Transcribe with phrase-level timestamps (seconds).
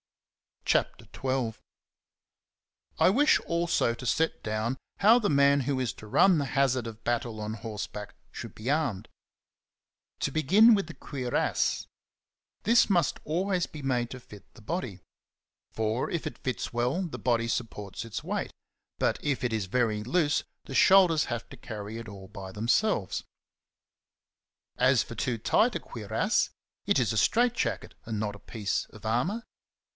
[0.65, 1.55] CHAPTER XII.
[2.97, 6.87] I WISH also to set down how the man who is to run the hazard
[6.87, 9.09] of battle on horse back should be armed.
[10.21, 11.85] To begin with the cuirass.
[12.63, 15.01] 59 This must always be made to fit the body;
[15.73, 18.53] for if it fits well, the body sup ports its weight,
[18.97, 23.23] but if it is very loose, the shoulders have to carry it all by themselves.
[24.77, 26.49] As for too tight a cuirass,
[26.87, 29.43] it is a strait jacket and not a piece of armour.